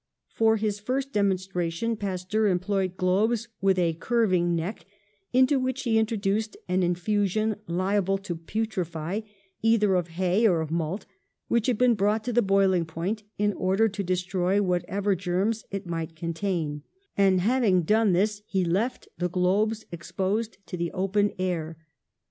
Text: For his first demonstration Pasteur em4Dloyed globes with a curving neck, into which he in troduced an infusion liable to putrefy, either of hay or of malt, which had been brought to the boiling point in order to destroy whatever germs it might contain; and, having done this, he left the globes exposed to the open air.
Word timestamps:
For 0.29 0.57
his 0.57 0.79
first 0.79 1.13
demonstration 1.13 1.95
Pasteur 1.95 2.45
em4Dloyed 2.57 2.97
globes 2.97 3.49
with 3.61 3.77
a 3.77 3.93
curving 3.93 4.55
neck, 4.55 4.83
into 5.31 5.59
which 5.59 5.83
he 5.83 5.99
in 5.99 6.07
troduced 6.07 6.55
an 6.67 6.81
infusion 6.81 7.57
liable 7.67 8.17
to 8.17 8.35
putrefy, 8.35 9.19
either 9.61 9.93
of 9.93 10.07
hay 10.17 10.47
or 10.47 10.59
of 10.59 10.71
malt, 10.71 11.05
which 11.49 11.67
had 11.67 11.77
been 11.77 11.93
brought 11.93 12.23
to 12.23 12.33
the 12.33 12.41
boiling 12.41 12.83
point 12.85 13.21
in 13.37 13.53
order 13.53 13.87
to 13.89 14.03
destroy 14.03 14.59
whatever 14.59 15.13
germs 15.15 15.65
it 15.69 15.85
might 15.85 16.15
contain; 16.15 16.81
and, 17.15 17.41
having 17.41 17.83
done 17.83 18.13
this, 18.13 18.41
he 18.47 18.65
left 18.65 19.07
the 19.19 19.29
globes 19.29 19.85
exposed 19.91 20.57
to 20.65 20.75
the 20.77 20.91
open 20.93 21.31
air. 21.37 21.77